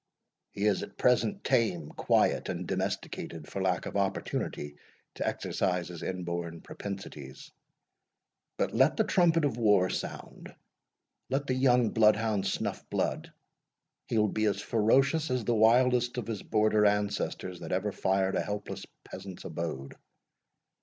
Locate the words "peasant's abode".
19.03-19.93